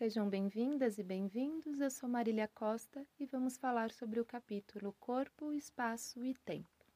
Sejam 0.00 0.30
bem-vindas 0.30 0.96
e 0.96 1.02
bem-vindos. 1.02 1.78
Eu 1.78 1.90
sou 1.90 2.08
Marília 2.08 2.48
Costa 2.48 3.06
e 3.18 3.26
vamos 3.26 3.58
falar 3.58 3.90
sobre 3.90 4.18
o 4.18 4.24
capítulo 4.24 4.94
Corpo, 4.98 5.52
Espaço 5.52 6.24
e 6.24 6.32
Tempo. 6.36 6.86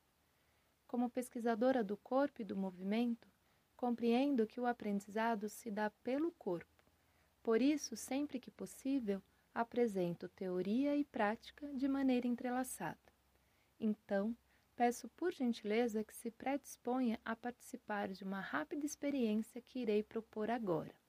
Como 0.89 1.11
pesquisadora 1.11 1.85
do 1.85 1.99
corpo 1.99 2.41
e 2.41 2.47
do 2.47 2.57
movimento, 2.57 3.29
compreendo 3.77 4.47
que 4.47 4.59
o 4.59 4.65
aprendizado 4.65 5.51
se 5.51 5.71
dá 5.71 5.91
pelo 6.03 6.33
corpo. 6.33 6.83
Por 7.43 7.61
isso, 7.61 7.95
sempre 7.95 8.41
que 8.41 8.51
possível, 8.51 9.23
apresento 9.53 10.27
teoria 10.31 10.97
e 10.97 11.05
prática 11.05 11.69
de 11.75 11.87
maneira 11.87 12.27
entrelaçada. 12.27 13.13
Então, 13.79 14.35
peço 14.75 15.11
por 15.11 15.31
gentileza 15.31 16.03
que 16.03 16.17
se 16.17 16.31
predisponha 16.31 17.21
a 17.23 17.37
participar 17.37 18.09
de 18.09 18.25
uma 18.25 18.41
rápida 18.41 18.87
experiência 18.87 19.61
que 19.61 19.81
irei 19.81 20.03
propor 20.03 20.51
agora. 20.51 21.04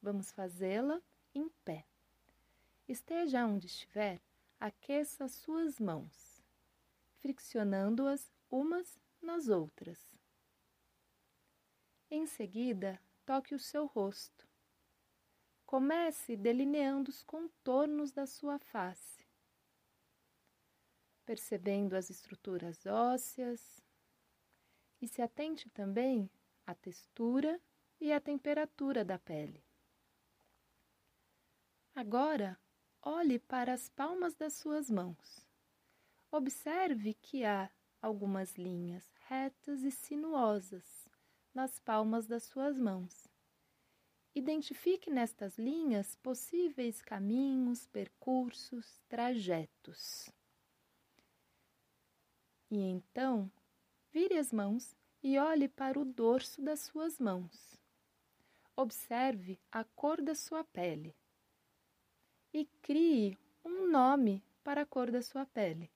Vamos 0.00 0.30
fazê-la 0.30 1.02
em 1.34 1.48
pé. 1.64 1.84
Esteja 2.86 3.44
onde 3.44 3.66
estiver, 3.66 4.20
aqueça 4.58 5.28
suas 5.28 5.78
mãos, 5.78 6.42
friccionando-as 7.18 8.32
umas 8.50 8.98
nas 9.20 9.48
outras. 9.48 9.98
Em 12.10 12.26
seguida, 12.26 13.00
toque 13.26 13.54
o 13.54 13.58
seu 13.58 13.86
rosto. 13.86 14.48
Comece 15.66 16.36
delineando 16.36 17.10
os 17.10 17.22
contornos 17.22 18.10
da 18.10 18.26
sua 18.26 18.58
face, 18.58 19.26
percebendo 21.26 21.94
as 21.94 22.08
estruturas 22.08 22.86
ósseas 22.86 23.82
e 25.02 25.06
se 25.06 25.20
atente 25.20 25.68
também 25.68 26.30
à 26.66 26.74
textura 26.74 27.60
e 28.00 28.10
à 28.10 28.18
temperatura 28.18 29.04
da 29.04 29.18
pele. 29.18 29.67
Agora, 32.00 32.56
olhe 33.02 33.40
para 33.40 33.72
as 33.72 33.88
palmas 33.88 34.36
das 34.36 34.52
suas 34.52 34.88
mãos. 34.88 35.44
Observe 36.30 37.12
que 37.14 37.44
há 37.44 37.68
algumas 38.00 38.54
linhas 38.54 39.12
retas 39.26 39.82
e 39.82 39.90
sinuosas 39.90 41.10
nas 41.52 41.80
palmas 41.80 42.24
das 42.24 42.44
suas 42.44 42.78
mãos. 42.78 43.26
Identifique 44.32 45.10
nestas 45.10 45.58
linhas 45.58 46.14
possíveis 46.14 47.02
caminhos, 47.02 47.84
percursos, 47.88 49.02
trajetos. 49.08 50.30
E 52.70 52.78
então, 52.78 53.50
vire 54.12 54.38
as 54.38 54.52
mãos 54.52 54.94
e 55.20 55.36
olhe 55.36 55.66
para 55.66 55.98
o 55.98 56.04
dorso 56.04 56.62
das 56.62 56.78
suas 56.78 57.18
mãos. 57.18 57.76
Observe 58.76 59.58
a 59.72 59.82
cor 59.82 60.22
da 60.22 60.36
sua 60.36 60.62
pele 60.62 61.12
e 62.52 62.66
crie 62.82 63.38
um 63.64 63.90
nome 63.90 64.42
para 64.64 64.82
a 64.82 64.86
cor 64.86 65.10
da 65.10 65.22
sua 65.22 65.44
pele. 65.46 65.90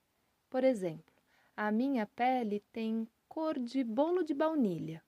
Por 0.51 0.65
exemplo, 0.65 1.13
a 1.57 1.71
minha 1.71 2.07
pele 2.07 2.61
tem 2.73 3.09
cor 3.29 3.59
de 3.59 3.83
bolo 3.83 4.23
de 4.23 4.35
baunilha. 4.35 5.03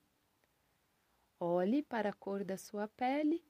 Olhe 1.39 1.83
para 1.83 2.11
a 2.11 2.13
cor 2.13 2.45
da 2.45 2.57
sua 2.57 2.89
pele 2.89 3.43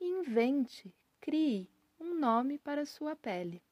e 0.00 0.04
invente, 0.04 0.94
crie 1.20 1.68
um 1.98 2.14
nome 2.14 2.58
para 2.58 2.82
a 2.82 2.86
sua 2.86 3.16
pele. 3.16 3.62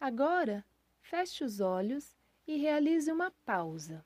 Agora, 0.00 0.64
feche 1.00 1.42
os 1.42 1.60
olhos 1.60 2.16
e 2.46 2.56
realize 2.56 3.10
uma 3.10 3.30
pausa. 3.44 4.04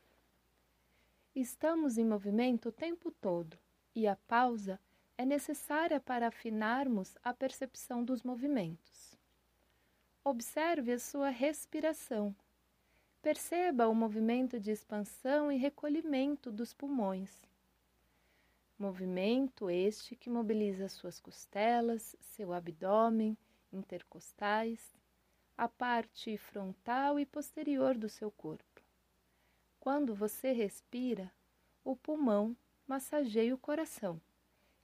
Estamos 1.35 1.99
em 1.99 2.05
movimento 2.05 2.69
o 2.69 2.73
tempo 2.73 3.11
todo 3.11 3.59
e 3.95 4.07
a 4.07 4.17
pausa 4.17 4.75
é 4.75 4.92
necessária 5.25 6.01
para 6.01 6.29
afinarmos 6.29 7.17
a 7.23 7.33
percepção 7.33 8.05
dos 8.05 8.23
movimentos. 8.23 9.17
Observe 10.25 10.93
a 10.93 10.99
sua 10.99 11.29
respiração. 11.29 12.35
Perceba 13.21 13.89
o 13.89 13.95
movimento 13.95 14.59
de 14.59 14.71
expansão 14.71 15.51
e 15.53 15.57
recolhimento 15.57 16.51
dos 16.51 16.73
pulmões. 16.73 17.31
Movimento 18.79 19.71
este 19.71 20.17
que 20.17 20.29
mobiliza 20.29 20.89
suas 20.89 21.21
costelas, 21.21 22.17
seu 22.21 22.53
abdômen, 22.53 23.37
intercostais, 23.73 24.95
a 25.57 25.69
parte 25.69 26.37
frontal 26.37 27.21
e 27.21 27.27
posterior 27.27 27.97
do 27.97 28.09
seu 28.09 28.31
corpo. 28.31 28.83
Quando 29.79 30.15
você 30.15 30.53
respira, 30.53 31.31
o 31.85 31.95
pulmão 31.95 32.57
massageia 32.87 33.55
o 33.55 33.59
coração 33.59 34.21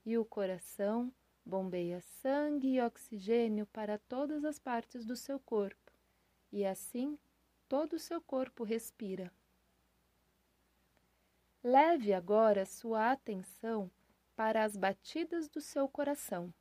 e 0.09 0.17
o 0.17 0.25
coração 0.25 1.13
bombeia 1.45 2.01
sangue 2.01 2.69
e 2.69 2.81
oxigênio 2.81 3.67
para 3.67 3.99
todas 3.99 4.43
as 4.43 4.59
partes 4.59 5.05
do 5.05 5.15
seu 5.15 5.39
corpo, 5.39 5.93
e 6.51 6.65
assim 6.65 7.19
todo 7.69 7.93
o 7.93 7.99
seu 7.99 8.19
corpo 8.19 8.65
respira. 8.65 9.31
Leve 11.63 12.15
agora 12.15 12.65
sua 12.65 13.13
atenção 13.13 13.91
para 14.35 14.65
as 14.65 14.79
batidas 14.79 15.47
do 15.47 15.61
seu 15.61 15.87
coração, 15.87 16.55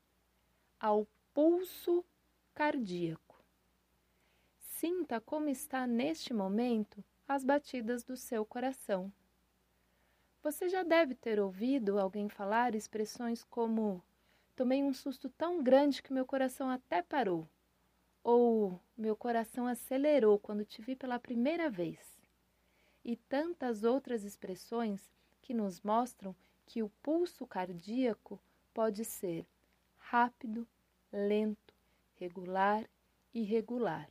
ao 0.77 1.07
pulso 1.33 2.03
cardíaco. 2.53 3.41
Sinta 4.59 5.21
como 5.21 5.47
está 5.47 5.87
neste 5.87 6.33
momento 6.33 7.01
as 7.25 7.45
batidas 7.45 8.03
do 8.03 8.17
seu 8.17 8.45
coração. 8.45 9.09
Você 10.43 10.69
já 10.69 10.83
deve 10.83 11.15
ter 11.15 11.39
ouvido 11.39 11.99
alguém 11.99 12.29
falar 12.29 12.75
expressões 12.75 13.43
como: 13.43 14.03
Tomei 14.55 14.83
um 14.83 14.93
susto 14.93 15.29
tão 15.29 15.61
grande 15.63 16.01
que 16.01 16.13
meu 16.13 16.25
coração 16.25 16.69
até 16.69 17.01
parou. 17.01 17.47
Ou 18.23 18.79
meu 18.97 19.15
coração 19.15 19.67
acelerou 19.67 20.37
quando 20.39 20.65
te 20.65 20.81
vi 20.81 20.95
pela 20.95 21.19
primeira 21.19 21.69
vez. 21.69 22.19
E 23.03 23.15
tantas 23.15 23.83
outras 23.83 24.23
expressões 24.23 25.11
que 25.41 25.53
nos 25.53 25.81
mostram 25.81 26.35
que 26.65 26.83
o 26.83 26.89
pulso 27.01 27.47
cardíaco 27.47 28.39
pode 28.73 29.05
ser 29.05 29.45
rápido, 29.97 30.67
lento, 31.11 31.73
regular 32.15 32.85
irregular. 33.33 34.09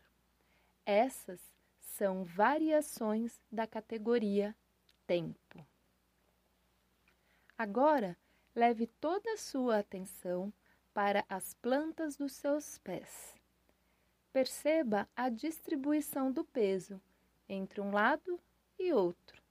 Essas 0.85 1.41
são 1.81 2.25
variações 2.25 3.41
da 3.51 3.67
categoria 3.67 4.55
tempo. 5.07 5.67
Agora, 7.59 8.17
leve 8.55 8.87
toda 9.01 9.33
a 9.33 9.37
sua 9.37 9.79
atenção 9.79 10.53
para 10.93 11.25
as 11.29 11.55
plantas 11.55 12.17
dos 12.17 12.33
seus 12.33 12.79
pés. 12.79 13.35
Perceba 14.33 15.09
a 15.17 15.31
distribuição 15.31 16.31
do 16.31 16.45
peso 16.45 17.01
entre 17.49 17.81
um 17.81 17.91
lado 17.91 18.39
e 18.79 18.93
outro. 18.93 19.43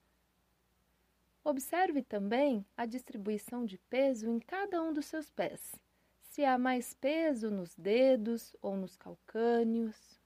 Observe 1.44 2.04
também 2.04 2.66
a 2.78 2.86
distribuição 2.86 3.66
de 3.66 3.78
peso 3.90 4.30
em 4.30 4.40
cada 4.40 4.82
um 4.82 4.94
dos 4.94 5.06
seus 5.06 5.32
pés. 5.32 5.76
Se 6.22 6.44
há 6.44 6.58
mais 6.58 6.94
peso 6.94 7.50
nos 7.50 7.76
dedos 7.76 8.56
ou 8.62 8.76
nos 8.76 8.96
calcâneos, 8.96 10.20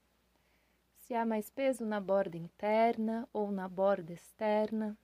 se 0.98 1.14
há 1.14 1.24
mais 1.24 1.50
peso 1.50 1.84
na 1.84 2.00
borda 2.00 2.36
interna 2.36 3.28
ou 3.32 3.50
na 3.50 3.68
borda 3.68 4.12
externa. 4.12 4.96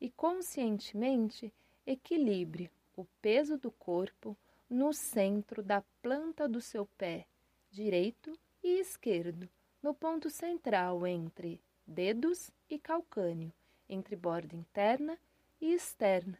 E 0.00 0.10
conscientemente 0.10 1.52
Equilibre 1.90 2.70
o 2.94 3.06
peso 3.22 3.56
do 3.56 3.70
corpo 3.70 4.36
no 4.68 4.92
centro 4.92 5.62
da 5.62 5.82
planta 6.02 6.46
do 6.46 6.60
seu 6.60 6.84
pé 6.84 7.26
direito 7.70 8.38
e 8.62 8.78
esquerdo, 8.78 9.48
no 9.82 9.94
ponto 9.94 10.28
central 10.28 11.06
entre 11.06 11.58
dedos 11.86 12.50
e 12.68 12.78
calcânio, 12.78 13.50
entre 13.88 14.14
borda 14.16 14.54
interna 14.54 15.18
e 15.58 15.72
externa. 15.72 16.38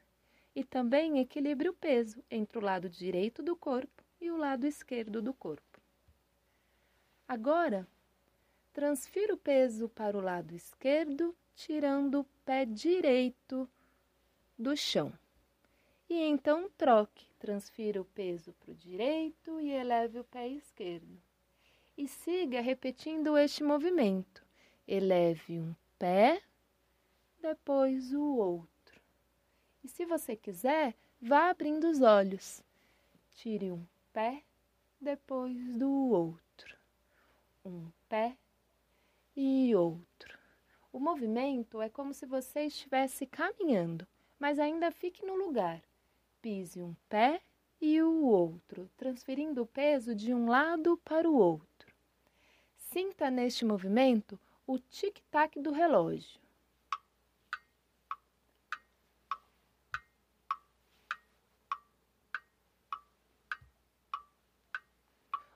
E 0.55 0.63
também 0.63 1.19
equilibre 1.19 1.71
o 1.71 1.73
peso 1.73 2.23
entre 2.31 2.59
o 2.59 2.61
lado 2.61 2.91
direito 2.91 3.43
do 3.43 3.57
corpo 3.57 4.05
e 4.21 4.31
o 4.31 4.37
lado 4.37 4.67
esquerdo 4.67 5.23
do 5.23 5.33
corpo. 5.33 5.81
Agora, 7.27 7.89
transfira 8.71 9.33
o 9.33 9.39
peso 9.39 9.89
para 9.89 10.15
o 10.15 10.21
lado 10.21 10.55
esquerdo, 10.55 11.35
tirando 11.55 12.21
o 12.21 12.25
pé 12.45 12.67
direito 12.67 13.67
do 14.59 14.77
chão. 14.77 15.11
E 16.11 16.23
então 16.23 16.71
troque, 16.71 17.27
transfira 17.39 18.01
o 18.01 18.05
peso 18.05 18.55
para 18.55 18.71
o 18.71 18.75
direito 18.75 19.61
e 19.61 19.71
eleve 19.71 20.19
o 20.19 20.25
pé 20.25 20.49
esquerdo. 20.49 21.21
E 21.99 22.09
siga 22.09 22.63
repetindo 22.63 23.37
este 23.37 23.63
movimento. 23.63 24.43
Eleve 24.87 25.61
um 25.61 25.75
pé, 25.99 26.43
depois 27.43 28.15
o 28.15 28.37
outro. 28.37 28.99
E 29.85 29.89
se 29.89 30.07
você 30.07 30.35
quiser, 30.35 30.95
vá 31.21 31.51
abrindo 31.51 31.87
os 31.91 32.01
olhos. 32.01 32.65
Tire 33.33 33.71
um 33.71 33.85
pé, 34.11 34.43
depois 34.99 35.55
do 35.75 35.91
outro. 35.91 36.79
Um 37.63 37.91
pé 38.09 38.35
e 39.37 39.75
outro. 39.75 40.39
O 40.91 40.99
movimento 40.99 41.83
é 41.83 41.91
como 41.91 42.15
se 42.15 42.25
você 42.25 42.63
estivesse 42.63 43.27
caminhando, 43.27 44.07
mas 44.39 44.59
ainda 44.59 44.91
fique 44.91 45.27
no 45.27 45.35
lugar 45.35 45.83
pise 46.41 46.83
um 46.83 46.95
pé 47.09 47.41
e 47.81 48.03
o 48.03 48.25
outro, 48.25 48.91
transferindo 48.97 49.63
o 49.63 49.67
peso 49.67 50.15
de 50.15 50.35
um 50.35 50.49
lado 50.49 50.97
para 51.05 51.29
o 51.29 51.37
outro. 51.37 51.93
Sinta 52.77 53.31
neste 53.31 53.65
movimento 53.65 54.39
o 54.67 54.79
tic-tac 54.79 55.61
do 55.61 55.73
relógio. 55.73 56.41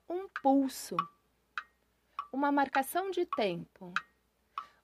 Um 0.08 0.28
pulso, 0.28 0.96
uma 2.32 2.52
marcação 2.52 3.10
de 3.10 3.24
tempo. 3.24 3.92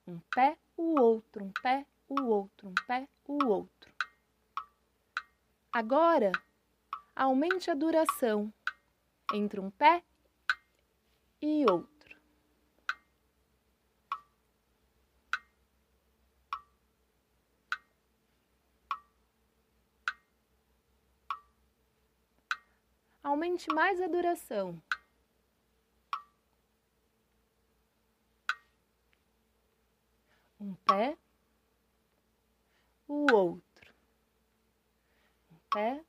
Um 0.07 0.19
pé, 0.35 0.57
o 0.77 0.99
outro, 0.99 1.45
um 1.45 1.53
pé, 1.63 1.87
o 2.09 2.23
outro, 2.25 2.69
um 2.69 2.75
pé, 2.87 3.07
o 3.27 3.45
outro. 3.47 3.78
Agora, 5.81 6.33
aumente 7.15 7.71
a 7.71 7.75
duração 7.75 8.53
entre 9.33 9.61
um 9.61 9.71
pé 9.71 10.03
e 11.41 11.65
outro. 11.71 12.19
Aumente 23.23 23.73
mais 23.73 24.01
a 24.03 24.09
duração. 24.09 24.83
Um 30.59 30.75
pé, 30.75 31.17
o 33.07 33.33
outro. 33.33 33.68
Pé, 35.71 36.05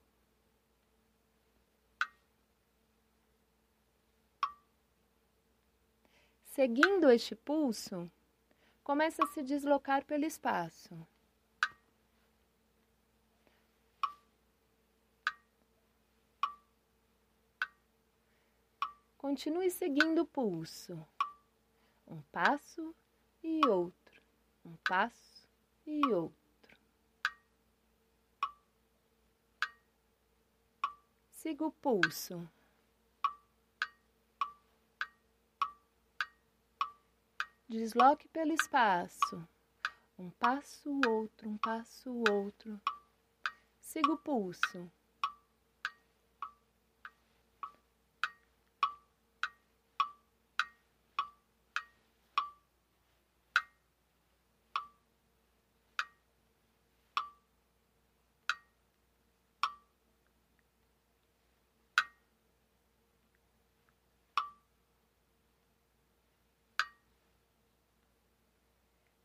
Seguindo 6.60 7.10
este 7.10 7.38
pulso, 7.38 8.12
começa 8.84 9.24
a 9.24 9.28
se 9.28 9.42
deslocar 9.42 10.04
pelo 10.04 10.26
espaço. 10.26 11.08
Continue 19.18 19.72
seguindo 19.72 20.24
o 20.24 20.26
pulso. 20.26 21.00
Um 22.06 22.22
passo 22.24 22.94
e 23.42 23.66
outro. 23.66 24.22
Um 24.66 24.76
passo 24.84 25.48
e 25.88 26.06
outro. 26.08 26.39
Siga 31.50 31.66
o 31.66 31.72
pulso. 31.72 32.48
Desloque 37.68 38.28
pelo 38.28 38.54
espaço. 38.54 39.50
Um 40.20 40.30
passo, 40.30 41.02
outro, 41.08 41.50
um 41.50 41.58
passo, 41.58 42.24
outro. 42.30 42.80
Siga 43.82 44.12
o 44.12 44.18
pulso. 44.20 44.92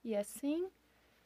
E 0.04 0.14
assim, 0.14 0.68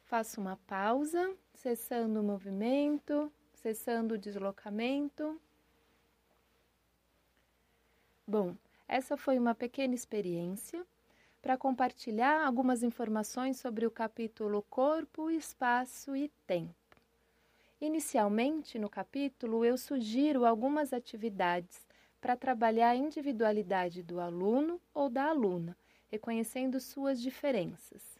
faço 0.05 0.39
uma 0.39 0.55
pausa, 0.65 1.35
cessando 1.53 2.21
o 2.21 2.23
movimento, 2.23 3.29
cessando 3.53 4.15
o 4.15 4.17
deslocamento. 4.17 5.37
Bom, 8.25 8.55
essa 8.87 9.17
foi 9.17 9.37
uma 9.37 9.53
pequena 9.53 9.93
experiência 9.93 10.85
para 11.41 11.57
compartilhar 11.57 12.45
algumas 12.45 12.81
informações 12.81 13.59
sobre 13.59 13.85
o 13.85 13.91
capítulo 13.91 14.61
Corpo, 14.69 15.29
Espaço 15.29 16.15
e 16.15 16.29
Tempo. 16.47 16.73
Inicialmente, 17.81 18.79
no 18.79 18.89
capítulo, 18.89 19.65
eu 19.65 19.77
sugiro 19.77 20.45
algumas 20.45 20.93
atividades 20.93 21.85
para 22.21 22.37
trabalhar 22.37 22.91
a 22.91 22.95
individualidade 22.95 24.01
do 24.03 24.21
aluno 24.21 24.79
ou 24.93 25.09
da 25.09 25.25
aluna, 25.25 25.77
reconhecendo 26.09 26.79
suas 26.79 27.21
diferenças. 27.21 28.18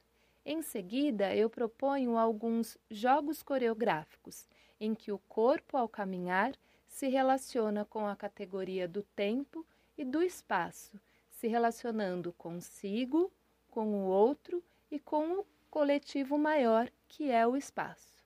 Em 0.51 0.63
seguida, 0.63 1.36
eu 1.36 1.48
proponho 1.48 2.18
alguns 2.18 2.75
jogos 2.90 3.44
coreográficos, 3.44 4.48
em 4.80 4.96
que 4.96 5.12
o 5.12 5.19
corpo, 5.19 5.78
ao 5.78 5.88
caminhar, 5.88 6.56
se 6.88 7.07
relaciona 7.07 7.86
com 7.86 8.07
a 8.07 8.16
categoria 8.16 8.88
do 8.88 9.04
tempo 9.04 9.63
e 9.96 10.04
do 10.04 10.24
espaço, 10.24 11.00
se 11.30 11.48
relacionando 11.48 12.34
consigo, 12.34 13.31
com 13.69 13.94
o 13.94 14.07
outro 14.07 14.63
e 14.90 14.98
com 14.98 15.42
o 15.42 15.46
coletivo 15.69 16.36
maior, 16.36 16.90
que 17.07 17.30
é 17.30 17.45
o 17.45 17.56
espaço. 17.56 18.25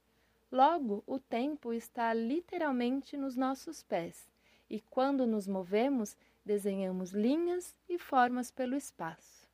Logo, 0.50 1.04
o 1.06 1.20
tempo 1.20 1.74
está 1.74 2.14
literalmente 2.14 3.18
nos 3.18 3.36
nossos 3.36 3.84
pés, 3.84 4.30
e 4.70 4.80
quando 4.80 5.28
nos 5.28 5.46
movemos, 5.46 6.16
desenhamos 6.46 7.12
linhas 7.12 7.76
e 7.90 7.98
formas 8.00 8.50
pelo 8.50 8.78
espaço. 8.78 9.46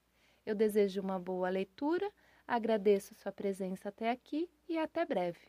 Eu 0.45 0.53
desejo 0.53 1.01
uma 1.01 1.17
boa 1.17 1.49
leitura 1.49 2.11
Agradeço 2.51 3.13
sua 3.13 3.31
presença 3.31 3.89
até 3.89 4.09
aqui 4.09 4.49
e 4.67 4.75
até 4.75 5.05
breve. 5.05 5.39